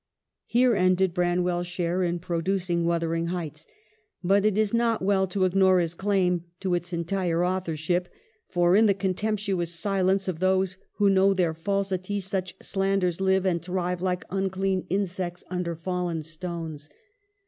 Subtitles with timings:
[0.47, 3.67] Here ended Branwell's share in producing' Wuthering Heights.'
[4.23, 8.09] But it is not well to ig nore his claim to its entire authorship;
[8.49, 13.61] for in the contemptuous silence of those who know their falsity, such slanders live and
[13.61, 16.89] thrive like unclean insects under fallen stones.